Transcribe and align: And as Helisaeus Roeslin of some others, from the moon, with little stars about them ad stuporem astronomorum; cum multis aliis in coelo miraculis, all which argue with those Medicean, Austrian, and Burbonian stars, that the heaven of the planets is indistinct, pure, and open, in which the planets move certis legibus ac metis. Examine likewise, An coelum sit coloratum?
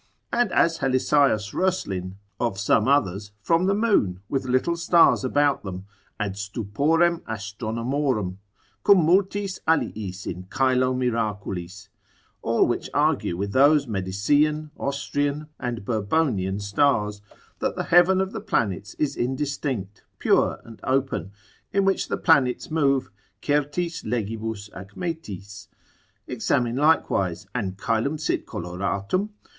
And 0.33 0.51
as 0.51 0.79
Helisaeus 0.79 1.53
Roeslin 1.53 2.15
of 2.39 2.57
some 2.59 2.87
others, 2.87 3.33
from 3.39 3.67
the 3.67 3.75
moon, 3.75 4.19
with 4.29 4.45
little 4.47 4.75
stars 4.75 5.23
about 5.23 5.61
them 5.61 5.85
ad 6.19 6.33
stuporem 6.37 7.19
astronomorum; 7.25 8.37
cum 8.83 9.05
multis 9.05 9.59
aliis 9.67 10.25
in 10.25 10.45
coelo 10.45 10.97
miraculis, 10.97 11.89
all 12.41 12.65
which 12.65 12.89
argue 12.95 13.37
with 13.37 13.51
those 13.51 13.85
Medicean, 13.85 14.71
Austrian, 14.75 15.49
and 15.59 15.85
Burbonian 15.85 16.59
stars, 16.59 17.21
that 17.59 17.75
the 17.75 17.83
heaven 17.83 18.19
of 18.19 18.31
the 18.31 18.41
planets 18.41 18.95
is 18.95 19.15
indistinct, 19.15 20.01
pure, 20.17 20.59
and 20.65 20.79
open, 20.83 21.31
in 21.71 21.85
which 21.85 22.07
the 22.07 22.17
planets 22.17 22.71
move 22.71 23.11
certis 23.43 24.03
legibus 24.03 24.67
ac 24.75 24.89
metis. 24.95 25.67
Examine 26.25 26.75
likewise, 26.77 27.45
An 27.53 27.73
coelum 27.73 28.19
sit 28.19 28.47
coloratum? 28.47 29.29